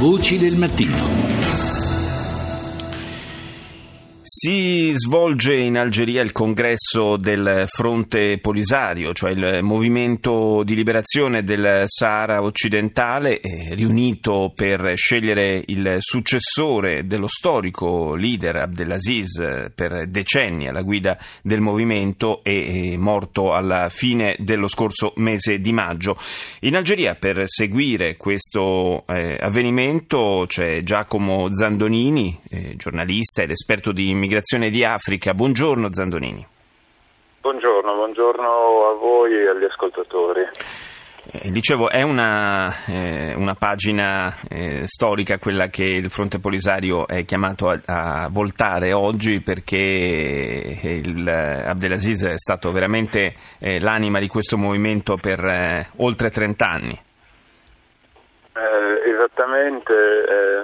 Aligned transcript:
Voci 0.00 0.38
del 0.38 0.56
mattino. 0.56 1.79
Si 4.32 4.92
svolge 4.94 5.56
in 5.56 5.76
Algeria 5.76 6.22
il 6.22 6.30
congresso 6.30 7.16
del 7.16 7.64
Fronte 7.66 8.38
Polisario, 8.38 9.12
cioè 9.12 9.32
il 9.32 9.58
movimento 9.64 10.62
di 10.62 10.76
liberazione 10.76 11.42
del 11.42 11.82
Sahara 11.86 12.40
occidentale, 12.40 13.40
riunito 13.72 14.52
per 14.54 14.92
scegliere 14.94 15.64
il 15.66 15.96
successore 15.98 17.06
dello 17.06 17.26
storico 17.26 18.14
leader 18.14 18.54
Abdelaziz 18.54 19.72
per 19.74 20.06
decenni 20.06 20.68
alla 20.68 20.82
guida 20.82 21.18
del 21.42 21.60
movimento 21.60 22.44
e 22.44 22.94
morto 22.96 23.52
alla 23.52 23.88
fine 23.90 24.36
dello 24.38 24.68
scorso 24.68 25.12
mese 25.16 25.58
di 25.58 25.72
maggio. 25.72 26.16
In 26.60 26.76
Algeria 26.76 27.16
per 27.16 27.42
seguire 27.46 28.16
questo 28.16 29.02
eh, 29.08 29.36
avvenimento 29.40 30.44
c'è 30.46 30.84
Giacomo 30.84 31.52
Zandonini, 31.52 32.38
eh, 32.48 32.74
giornalista 32.76 33.42
ed 33.42 33.50
esperto 33.50 33.90
di 33.90 34.18
immigrazione 34.20 34.68
di 34.68 34.84
Africa. 34.84 35.32
Buongiorno 35.32 35.90
Zandonini. 35.90 36.46
Buongiorno, 37.40 37.94
buongiorno 37.94 38.90
a 38.90 38.94
voi 38.94 39.32
e 39.32 39.48
agli 39.48 39.64
ascoltatori. 39.64 40.42
Eh, 41.32 41.50
dicevo, 41.50 41.88
è 41.88 42.02
una, 42.02 42.70
eh, 42.86 43.34
una 43.34 43.54
pagina 43.54 44.36
eh, 44.48 44.86
storica 44.86 45.38
quella 45.38 45.68
che 45.68 45.84
il 45.84 46.10
Fronte 46.10 46.38
Polisario 46.38 47.06
è 47.06 47.24
chiamato 47.24 47.68
a, 47.70 47.80
a 47.86 48.28
voltare 48.30 48.92
oggi 48.92 49.40
perché 49.40 49.76
il, 50.82 51.26
Abdelaziz 51.26 52.26
è 52.26 52.38
stato 52.38 52.72
veramente 52.72 53.34
eh, 53.58 53.80
l'anima 53.80 54.18
di 54.18 54.28
questo 54.28 54.58
movimento 54.58 55.16
per 55.16 55.42
eh, 55.42 55.88
oltre 55.98 56.30
30 56.30 56.66
anni. 56.66 57.00
Eh, 58.52 59.10
esattamente, 59.10 59.94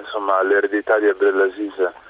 insomma, 0.03 0.43
l'eredità 0.43 0.99
di 0.99 1.07
Abdelaziz 1.07 2.05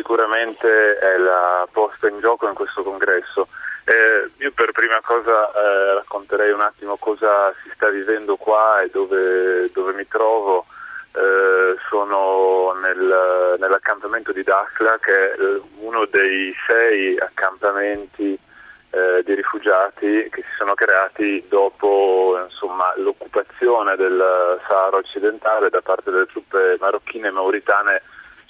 sicuramente 0.00 0.96
è 0.96 1.18
la 1.18 1.68
posta 1.70 2.08
in 2.08 2.20
gioco 2.20 2.48
in 2.48 2.54
questo 2.54 2.82
congresso. 2.82 3.48
Eh, 3.84 4.30
io 4.38 4.52
per 4.52 4.72
prima 4.72 4.98
cosa 5.02 5.52
eh, 5.52 5.94
racconterei 5.94 6.52
un 6.52 6.60
attimo 6.60 6.96
cosa 6.96 7.52
si 7.62 7.70
sta 7.74 7.88
vivendo 7.90 8.36
qua 8.36 8.80
e 8.80 8.88
dove, 8.88 9.70
dove 9.72 9.92
mi 9.92 10.06
trovo. 10.08 10.64
Eh, 11.12 11.76
sono 11.88 12.72
nel, 12.80 13.56
nell'accampamento 13.58 14.32
di 14.32 14.44
Dakhla 14.44 14.96
che 15.00 15.32
è 15.32 15.40
eh, 15.40 15.60
uno 15.80 16.06
dei 16.06 16.54
sei 16.66 17.18
accampamenti 17.18 18.38
eh, 18.90 19.22
di 19.24 19.34
rifugiati 19.34 20.28
che 20.30 20.42
si 20.42 20.54
sono 20.56 20.74
creati 20.74 21.44
dopo 21.48 22.38
insomma, 22.44 22.92
l'occupazione 22.96 23.96
del 23.96 24.60
Sahara 24.68 24.96
occidentale 24.96 25.68
da 25.68 25.80
parte 25.82 26.12
delle 26.12 26.26
truppe 26.26 26.76
marocchine 26.78 27.26
e 27.26 27.32
mauritane 27.32 28.02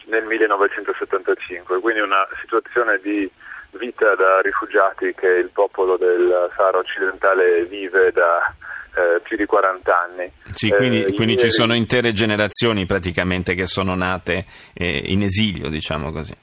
nel 0.07 0.25
1975, 0.25 1.81
quindi 1.81 2.01
una 2.01 2.27
situazione 2.41 2.99
di 3.03 3.31
vita 3.73 4.15
da 4.17 4.41
rifugiati 4.41 5.15
che 5.15 5.29
il 5.29 5.51
popolo 5.53 5.97
del 5.97 6.51
Sahara 6.57 6.79
occidentale 6.79 7.65
vive 7.67 8.11
da 8.13 8.53
eh, 8.95 9.21
più 9.21 9.37
di 9.37 9.47
40 9.47 10.01
anni. 10.01 10.33
Sì, 10.53 10.71
quindi, 10.71 11.03
eh, 11.03 11.13
quindi 11.13 11.35
ieri... 11.35 11.49
ci 11.49 11.51
sono 11.51 11.75
intere 11.75 12.13
generazioni 12.13 12.87
praticamente 12.87 13.55
che 13.55 13.67
sono 13.67 13.95
nate 13.95 14.45
eh, 14.75 15.03
in 15.07 15.23
esilio, 15.23 15.69
diciamo 15.69 16.11
così. 16.11 16.37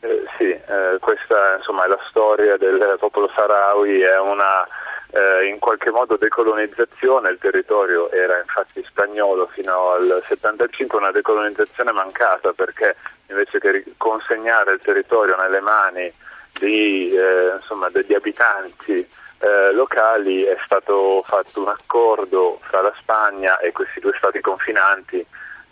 Eh, 0.00 0.24
sì, 0.36 0.50
eh, 0.50 0.98
questa 0.98 1.56
insomma, 1.56 1.84
è 1.84 1.88
la 1.88 2.00
storia 2.08 2.56
del 2.56 2.96
popolo 2.98 3.30
saharawi, 3.34 4.00
è 4.00 4.18
una 4.18 4.66
eh, 5.10 5.46
in 5.46 5.58
qualche 5.58 5.90
modo 5.90 6.16
decolonizzazione, 6.16 7.30
il 7.30 7.38
territorio 7.38 8.10
era 8.10 8.38
infatti 8.38 8.82
spagnolo 8.84 9.46
fino 9.52 9.90
al 9.90 10.22
75, 10.26 10.98
una 10.98 11.12
decolonizzazione 11.12 11.92
mancata 11.92 12.52
perché 12.52 12.96
invece 13.28 13.58
che 13.58 13.84
consegnare 13.96 14.74
il 14.74 14.80
territorio 14.80 15.36
nelle 15.36 15.60
mani 15.60 16.12
di, 16.58 17.10
eh, 17.10 17.54
insomma, 17.56 17.88
degli 17.90 18.14
abitanti 18.14 19.06
eh, 19.38 19.72
locali 19.72 20.42
è 20.42 20.56
stato 20.64 21.22
fatto 21.26 21.60
un 21.60 21.68
accordo 21.68 22.58
fra 22.62 22.80
la 22.80 22.94
Spagna 22.98 23.58
e 23.58 23.72
questi 23.72 24.00
due 24.00 24.14
stati 24.16 24.40
confinanti, 24.40 25.24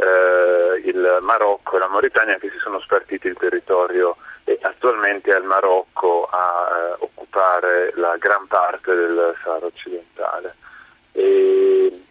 eh, 0.05 0.83
il 0.85 1.19
Marocco 1.23 1.77
e 1.77 1.79
la 1.79 1.89
Mauritania, 1.89 2.37
che 2.37 2.51
si 2.51 2.59
sono 2.59 2.81
spartiti 2.81 3.27
il 3.27 3.37
territorio 3.39 4.17
e 4.45 4.59
attualmente 4.61 5.35
è 5.35 5.39
il 5.39 5.45
Marocco 5.45 6.29
a 6.31 6.69
eh, 6.71 6.97
occupare 6.99 7.93
la 7.97 8.17
gran 8.19 8.47
parte 8.47 8.95
del 8.95 9.35
Sahara 9.43 9.67
occidentale. 9.67 10.55
E, 11.13 12.03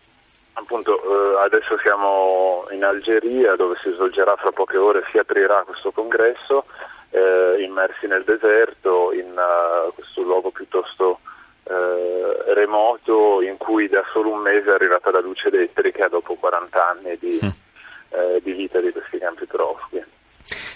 appunto 0.54 1.02
eh, 1.02 1.42
adesso 1.42 1.78
siamo 1.80 2.66
in 2.72 2.84
Algeria 2.84 3.56
dove 3.56 3.76
si 3.84 3.92
svolgerà 3.92 4.36
fra 4.38 4.52
poche 4.52 4.78
ore, 4.78 5.04
si 5.12 5.18
aprirà 5.18 5.64
questo 5.66 5.92
congresso 5.92 6.66
eh, 7.10 7.62
immersi 7.62 8.08
nel 8.08 8.24
deserto 8.24 9.12
in 9.14 9.30
uh, 9.30 9.94
questo 9.94 10.22
luogo 10.24 10.50
piuttosto 10.50 11.20
eh, 11.66 12.54
remoto 12.54 13.42
in 13.42 13.58
cui 13.58 13.88
da 13.88 14.04
solo 14.12 14.32
un 14.32 14.40
mese 14.40 14.70
è 14.70 14.74
arrivata 14.74 15.12
la 15.12 15.22
luce 15.22 15.48
elettrica 15.48 16.08
dopo 16.08 16.36
40 16.36 16.90
anni 16.90 17.18
di, 17.20 17.40
mm. 17.44 17.50
Eh, 18.14 18.42
di 18.44 18.52
vita 18.54 18.80
di 18.80 18.92
questi 18.92 19.18
campi 19.18 19.46
profughi. 19.46 20.04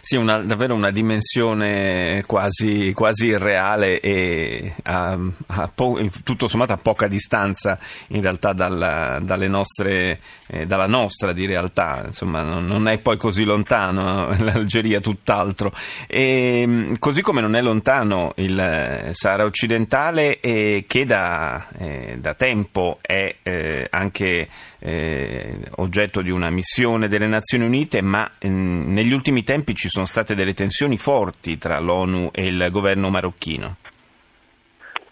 Sì, 0.07 0.15
una, 0.15 0.39
davvero 0.39 0.73
una 0.73 0.89
dimensione 0.89 2.23
quasi, 2.25 2.93
quasi 2.93 3.25
irreale 3.25 3.99
e 3.99 4.73
a, 4.83 5.19
a 5.47 5.67
po- 5.67 5.99
tutto 6.23 6.47
sommato 6.47 6.71
a 6.71 6.77
poca 6.77 7.07
distanza 7.07 7.77
in 8.09 8.21
realtà 8.21 8.53
dalla, 8.53 9.19
nostre, 9.49 10.21
eh, 10.47 10.65
dalla 10.65 10.85
nostra 10.85 11.33
di 11.33 11.45
realtà, 11.45 12.03
insomma 12.05 12.41
non, 12.41 12.65
non, 12.65 12.87
è 12.87 12.99
poi 12.99 13.17
così 13.17 13.43
lontano 13.43 14.29
l'Algeria 14.39 15.01
tutt'altro. 15.01 15.73
E, 16.07 16.95
così 16.99 17.21
come 17.21 17.41
non 17.41 17.57
è 17.57 17.61
lontano 17.61 18.31
il 18.37 19.09
Sahara 19.11 19.43
occidentale 19.43 20.39
e 20.39 20.85
che 20.87 21.03
da, 21.03 21.67
eh, 21.77 22.15
da 22.17 22.33
tempo 22.33 22.99
è 23.01 23.35
eh, 23.43 23.87
anche 23.89 24.47
eh, 24.79 25.59
oggetto 25.77 26.21
di 26.21 26.31
una 26.31 26.49
missione 26.49 27.07
delle 27.07 27.27
Nazioni 27.27 27.65
Unite, 27.65 28.01
ma 28.01 28.29
mm, 28.45 28.93
negli 28.93 29.13
ultimi 29.13 29.43
tempi 29.43 29.73
ci 29.73 29.89
sono 29.89 30.05
state 30.05 30.35
delle 30.35 30.53
tensioni 30.53 30.97
forti 30.97 31.57
tra 31.57 31.79
l'ONU 31.79 32.29
e 32.33 32.45
il 32.45 32.67
governo 32.71 33.09
marocchino. 33.09 33.77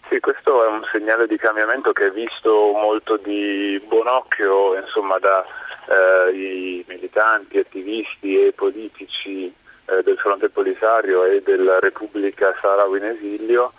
Sì, 0.08 0.20
questo 0.20 0.64
è 0.64 0.68
un 0.68 0.82
segnale 0.92 1.26
di 1.26 1.36
cambiamento 1.36 1.92
che 1.92 2.06
è 2.06 2.10
visto 2.10 2.72
molto 2.72 3.16
di 3.16 3.82
buon 3.88 4.06
occhio 4.06 4.78
insomma, 4.78 5.18
dai 5.18 6.78
eh, 6.80 6.84
militanti, 6.86 7.58
attivisti 7.58 8.46
e 8.46 8.52
politici 8.52 9.46
eh, 9.86 10.02
del 10.04 10.16
Fronte 10.18 10.48
Polisario 10.48 11.24
e 11.24 11.42
della 11.42 11.80
Repubblica 11.80 12.54
Saharawi 12.60 12.98
in 12.98 13.04
esilio. 13.04 13.72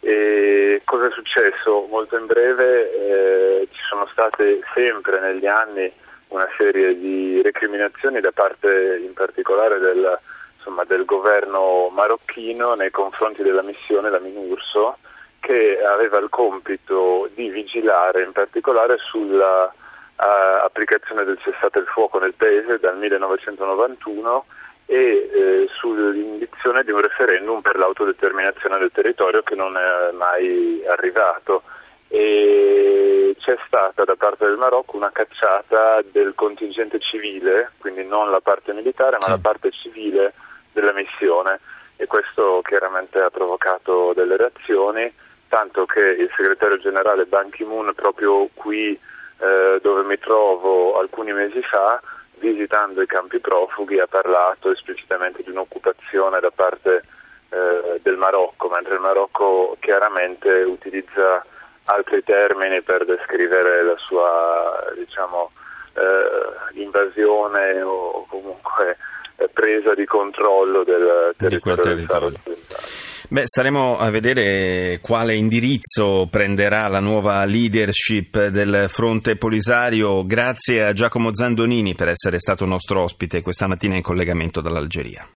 E 0.00 0.73
cosa 0.94 1.08
è 1.08 1.10
successo? 1.10 1.86
Molto 1.90 2.16
in 2.16 2.26
breve 2.26 2.92
eh, 2.92 3.68
ci 3.72 3.80
sono 3.90 4.06
state 4.12 4.60
sempre 4.74 5.18
negli 5.18 5.46
anni 5.46 5.92
una 6.28 6.48
serie 6.56 6.96
di 6.96 7.42
recriminazioni 7.42 8.20
da 8.20 8.30
parte 8.30 9.00
in 9.02 9.12
particolare 9.12 9.80
del 9.80 10.18
insomma, 10.56 10.84
del 10.84 11.04
governo 11.04 11.88
marocchino 11.92 12.74
nei 12.74 12.92
confronti 12.92 13.42
della 13.42 13.62
missione, 13.62 14.08
la 14.08 14.20
Minurso, 14.20 14.98
che 15.40 15.82
aveva 15.84 16.18
il 16.18 16.28
compito 16.28 17.28
di 17.34 17.50
vigilare 17.50 18.22
in 18.22 18.30
particolare 18.30 18.96
sulla 18.98 19.64
uh, 19.64 20.64
applicazione 20.64 21.24
del 21.24 21.40
cessate 21.42 21.80
il 21.80 21.86
fuoco 21.86 22.20
nel 22.20 22.34
paese 22.34 22.78
dal 22.78 22.96
1991 22.96 24.44
e 24.86 25.30
eh, 25.32 25.68
sull'indizione 25.78 26.84
di 26.84 26.90
un 26.90 27.00
referendum 27.00 27.60
per 27.60 27.76
l'autodeterminazione 27.76 28.78
del 28.78 28.90
territorio 28.92 29.42
che 29.42 29.54
non 29.54 29.76
è 29.76 30.12
mai 30.12 30.82
arrivato. 30.86 31.62
E 32.08 33.34
c'è 33.38 33.56
stata 33.66 34.04
da 34.04 34.14
parte 34.16 34.46
del 34.46 34.56
Marocco 34.56 34.96
una 34.96 35.10
cacciata 35.10 36.02
del 36.10 36.34
contingente 36.34 36.98
civile, 37.00 37.72
quindi 37.78 38.04
non 38.04 38.30
la 38.30 38.40
parte 38.40 38.72
militare 38.72 39.16
ma 39.16 39.24
sì. 39.24 39.30
la 39.30 39.38
parte 39.38 39.70
civile 39.70 40.34
della 40.72 40.92
missione 40.92 41.60
e 41.96 42.06
questo 42.06 42.60
chiaramente 42.62 43.20
ha 43.20 43.30
provocato 43.30 44.12
delle 44.14 44.36
reazioni, 44.36 45.12
tanto 45.48 45.86
che 45.86 46.00
il 46.00 46.30
segretario 46.36 46.78
generale 46.78 47.26
Ban 47.26 47.50
Ki-moon 47.50 47.92
proprio 47.94 48.48
qui 48.54 48.98
eh, 49.38 49.78
dove 49.82 50.02
mi 50.02 50.18
trovo 50.18 50.98
alcuni 50.98 51.32
mesi 51.32 51.62
fa, 51.62 52.00
visitando 52.38 53.02
i 53.02 53.06
campi 53.06 53.38
profughi, 53.38 53.98
ha 53.98 54.06
parlato 54.06 54.70
esplicitamente 54.70 55.42
di 55.42 55.50
un'occupazione 55.50 56.40
da 56.40 56.50
parte 56.50 57.02
eh, 57.50 58.00
del 58.02 58.16
Marocco, 58.16 58.68
mentre 58.68 58.94
il 58.94 59.00
Marocco 59.00 59.76
chiaramente 59.80 60.48
utilizza 60.48 61.44
altri 61.84 62.22
termini 62.24 62.82
per 62.82 63.04
descrivere 63.04 63.82
la 63.84 63.96
sua 63.98 64.92
diciamo, 64.96 65.50
eh, 65.94 66.80
invasione 66.80 67.82
o 67.82 68.26
comunque 68.28 68.96
presa 69.52 69.94
di 69.94 70.04
controllo 70.04 70.84
del 70.84 71.34
territorio, 71.36 71.82
del 71.82 72.06
territorio. 72.06 72.38
Beh, 73.26 73.46
staremo 73.46 73.96
a 73.96 74.10
vedere 74.10 74.98
quale 75.00 75.34
indirizzo 75.34 76.28
prenderà 76.30 76.88
la 76.88 77.00
nuova 77.00 77.42
leadership 77.46 78.48
del 78.48 78.86
fronte 78.88 79.36
Polisario. 79.36 80.26
Grazie 80.26 80.84
a 80.84 80.92
Giacomo 80.92 81.34
Zandonini 81.34 81.94
per 81.94 82.08
essere 82.08 82.38
stato 82.38 82.66
nostro 82.66 83.02
ospite 83.02 83.40
questa 83.40 83.66
mattina 83.66 83.96
in 83.96 84.02
collegamento 84.02 84.60
dall'Algeria. 84.60 85.26